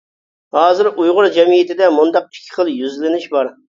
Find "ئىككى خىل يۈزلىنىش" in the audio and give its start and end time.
2.33-3.29